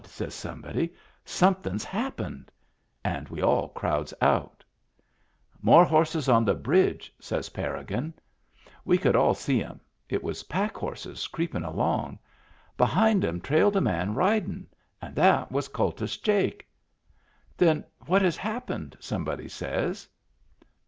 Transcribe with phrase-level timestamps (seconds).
[0.03, 0.91] says somebody,"
[1.39, 2.47] somethin's hap pened."
[3.05, 4.63] And we all crowds out."
[5.71, 8.11] More horses on the bridge," says Parrigin.
[8.11, 9.79] Digitized by Google WHERE IT WAS 265 We could all see 'em.
[10.09, 12.19] It was packhorses creepin* along.
[12.77, 14.65] Behind *em trailed a man ridin\
[15.03, 16.67] and that was Kultus Jake."
[17.59, 20.07] Then what has happened?" somebody says.